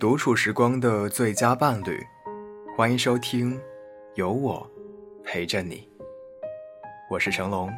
[0.00, 2.02] 独处时光的最佳伴侣，
[2.74, 3.54] 欢迎收听
[4.14, 4.66] 《有我
[5.22, 5.76] 陪着你》。
[7.10, 7.70] 我是成龙，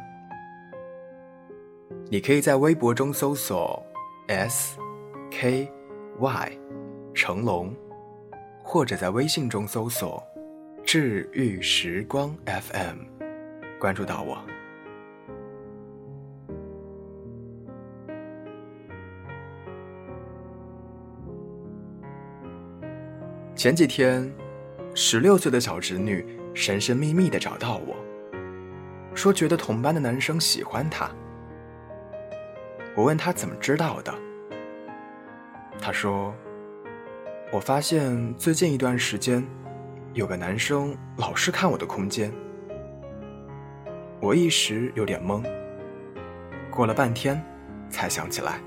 [2.09, 3.85] 你可以在微博中搜索
[4.29, 4.77] “s
[5.31, 5.69] k
[6.17, 6.51] y
[7.13, 7.75] 成龙”，
[8.63, 10.23] 或者在微信中搜索
[10.85, 12.99] “治愈时光 FM”，
[13.81, 14.41] 关注到我。
[23.63, 24.29] 前几天，
[24.93, 27.95] 十六岁的小侄女神神秘秘的找到我，
[29.15, 31.09] 说觉得同班的男生喜欢她。
[32.93, 34.13] 我问她怎么知道的，
[35.79, 36.35] 她说
[37.53, 39.41] ：“我发现最近一段时间，
[40.11, 42.33] 有个男生老是看我的空间。”
[44.19, 45.41] 我一时有点懵，
[46.69, 47.41] 过了半天，
[47.89, 48.59] 才想起来，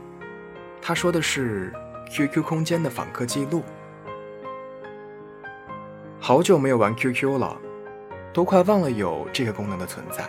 [0.81, 1.71] 他说的是
[2.09, 3.63] QQ 空间的访客记录。
[6.27, 7.57] 好久没有玩 QQ 了，
[8.35, 10.29] 都快忘了有这个功能的存在。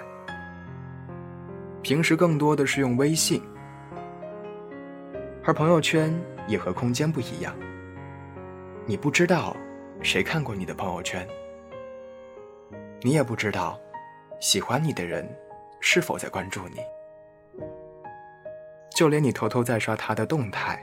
[1.82, 3.42] 平时更多的是用微信，
[5.44, 6.14] 而朋友圈
[6.48, 7.52] 也和空间不一样。
[8.86, 9.58] 你不知道
[10.04, 11.28] 谁看过你的朋友圈，
[13.02, 13.76] 你也不知道
[14.40, 15.28] 喜欢你的人
[15.80, 16.78] 是否在关注你，
[18.96, 20.80] 就连你偷偷在刷他的动态，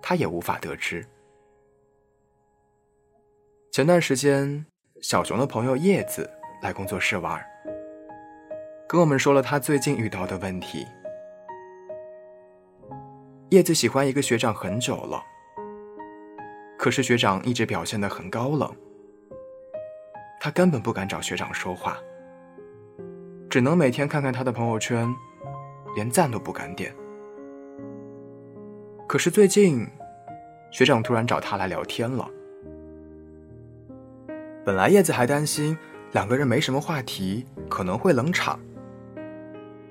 [0.00, 1.04] 他也无法得知。
[3.78, 4.66] 前段时间，
[5.00, 6.28] 小熊的朋友叶子
[6.60, 7.40] 来工作室玩，
[8.88, 10.84] 跟我们说了他最近遇到的问题。
[13.50, 15.22] 叶子喜欢一个学长很久了，
[16.76, 18.68] 可是学长一直表现得很高冷，
[20.40, 21.96] 他根本不敢找学长说话，
[23.48, 25.08] 只能每天看看他的朋友圈，
[25.94, 26.92] 连赞都不敢点。
[29.06, 29.86] 可是最近，
[30.72, 32.28] 学长突然找他来聊天了。
[34.68, 35.74] 本来叶子还担心
[36.12, 38.60] 两个人没什么话题，可能会冷场。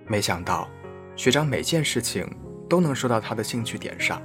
[0.05, 0.69] 没想到，
[1.15, 2.29] 学长每件事情
[2.69, 4.21] 都能说到他的兴趣点上。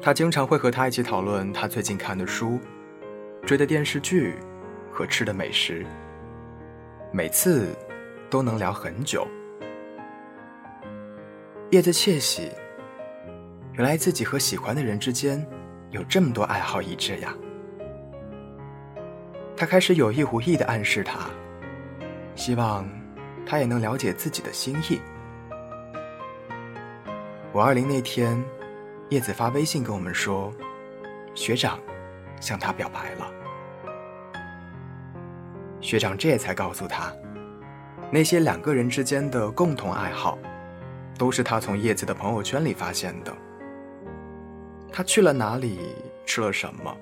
[0.00, 2.60] 他经常会和他一起讨论他最近看的书、
[3.44, 4.36] 追的电视剧
[4.92, 5.84] 和吃的美食，
[7.10, 7.76] 每次
[8.30, 9.26] 都能聊很久。
[11.72, 12.52] 叶子窃喜，
[13.72, 15.44] 原来自己和喜欢的人之间
[15.90, 17.34] 有这么多爱好一致呀。
[19.60, 21.18] 他开始有意无意的暗示他，
[22.34, 22.88] 希望
[23.44, 24.98] 他也能了解自己的心意。
[27.52, 28.42] 五二零那天，
[29.10, 30.50] 叶子发微信跟我们说，
[31.34, 31.78] 学长
[32.40, 33.30] 向他表白了。
[35.82, 37.12] 学长这才告诉他，
[38.10, 40.38] 那些两个人之间的共同爱好，
[41.18, 43.36] 都是他从叶子的朋友圈里发现的。
[44.90, 45.94] 他去了哪里，
[46.24, 46.96] 吃了什么，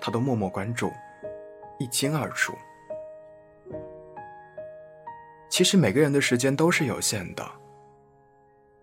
[0.00, 0.92] 他都默默关注。
[1.78, 2.56] 一清二楚。
[5.48, 7.50] 其实每个人的时间都是有限的，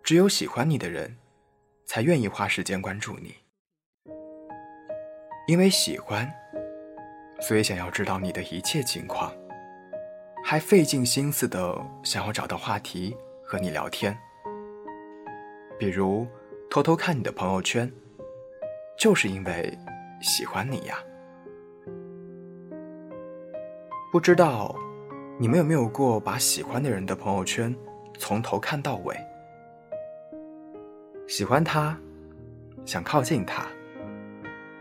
[0.02, 1.18] 只有喜欢你的人，
[1.86, 3.36] 才愿意花时间关注你。
[5.48, 6.32] 因为喜欢，
[7.42, 9.32] 所以想要知道你的一切情况，
[10.44, 14.18] 还费尽心思的想要找到话题和你聊天。
[15.78, 16.26] 比如
[16.70, 17.92] 偷偷看你的朋友圈，
[18.98, 19.78] 就是因为
[20.22, 20.98] 喜欢你呀。
[24.14, 24.76] 不知道
[25.40, 27.76] 你们有没有过把喜欢的人的朋友圈
[28.20, 29.18] 从头看到尾？
[31.28, 31.98] 喜欢他，
[32.86, 33.66] 想靠近他，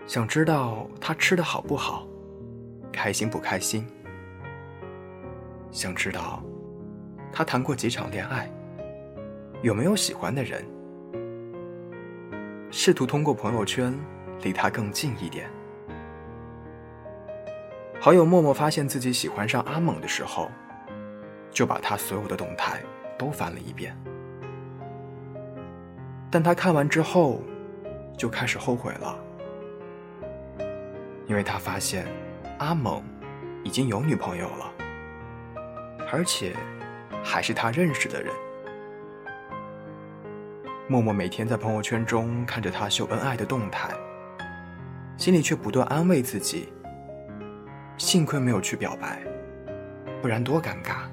[0.06, 2.06] 想知道他吃的好不好，
[2.93, 3.87] 开心不开心，
[5.70, 6.43] 想知道
[7.32, 8.53] 他谈过几场恋爱，
[9.62, 10.62] 有没有喜欢的人，
[12.70, 13.99] 试图通过朋友圈
[14.43, 15.49] 离他更近一点。
[18.05, 20.51] 好友默默发现自己喜欢上阿猛的时候，
[21.53, 22.82] 就把他所有的动态
[23.17, 23.97] 都翻了一遍。
[26.29, 27.41] 但他看完之后，
[28.19, 29.17] 就开始后悔了，
[31.29, 32.05] 因为他发现
[32.59, 33.05] 阿猛
[33.62, 34.73] 已经有女朋友了，
[36.11, 36.56] 而且
[37.23, 38.35] 还是他认识的人。
[40.88, 43.91] 默默每天在朋友圈中看着他秀恩爱的动态，
[45.17, 46.73] 心里却不断安慰自己。
[48.02, 49.22] 幸亏没有去表白，
[50.20, 51.08] 不然多尴尬。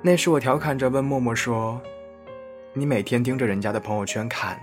[0.00, 1.82] 那时我调侃着问默默说
[2.72, 4.56] ：“你每天盯着人家的朋友圈看，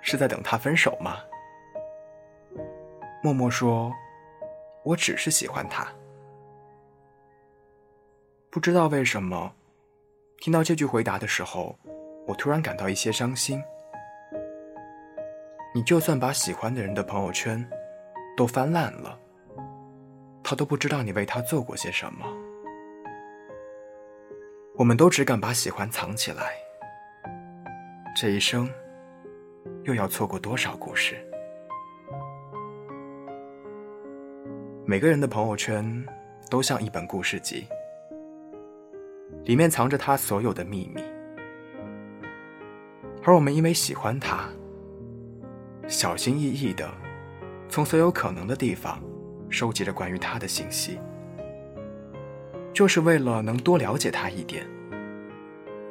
[0.00, 1.18] 是在等他分手吗？”
[3.22, 3.92] 默默说
[4.82, 5.86] ：“我只是喜欢他。”
[8.48, 9.52] 不知道为什么，
[10.38, 11.78] 听到这句回答的时候，
[12.26, 13.62] 我突然感到一些伤心。
[15.74, 17.62] 你就算把喜欢的人的朋友圈
[18.38, 19.18] 都翻烂了，
[20.44, 22.24] 他都不知道你为他做过些什么。
[24.76, 26.52] 我们都只敢把喜欢藏起来，
[28.16, 28.70] 这一生
[29.82, 31.16] 又要错过多少故事？
[34.86, 36.06] 每个人的朋友圈
[36.48, 37.66] 都像一本故事集，
[39.46, 41.02] 里面藏着他所有的秘密，
[43.24, 44.48] 而我们因为喜欢他，
[45.88, 46.88] 小心翼翼的
[47.78, 49.00] 从所有可能的地方
[49.48, 50.98] 收集着关于他的信息。
[52.72, 54.66] 就是为了能多了解他一点，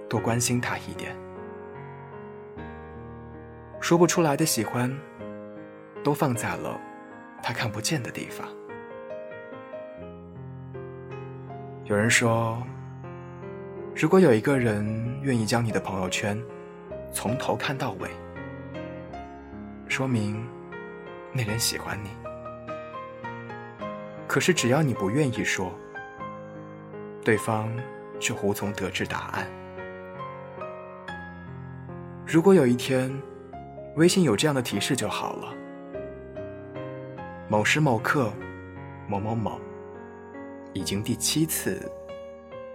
[0.09, 1.15] 多关心他一点。
[3.79, 4.93] 说不出来的喜欢，
[6.03, 6.77] 都放在了
[7.41, 8.45] 他看不见的地方。
[11.85, 12.61] 有人说，
[13.95, 16.37] 如果有一个人愿意将你的朋友圈
[17.13, 18.09] 从头看到尾，
[19.87, 20.45] 说明
[21.37, 22.09] 那人喜欢你。
[24.27, 25.71] 可是只要你不愿意说，
[27.23, 27.71] 对方
[28.19, 29.47] 却无从得知答案。
[32.25, 33.15] 如果有一天，
[33.97, 35.53] 微信有这样的提示就好了：
[37.47, 38.33] 某时某刻，
[39.07, 39.59] 某某某，
[40.73, 41.79] 已经第七次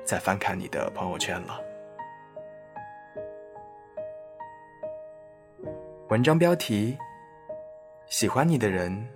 [0.04, 1.60] 在翻看你的朋友圈了。
[6.10, 6.96] 文章标题：
[8.12, 9.08] 喜欢你的人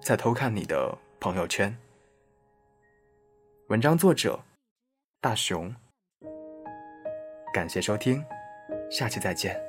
[0.00, 1.76] 在偷看你的朋友圈。
[3.66, 4.40] 文章作者。
[5.20, 5.74] 大熊，
[7.52, 8.24] 感谢收听，
[8.88, 9.60] 下期再见。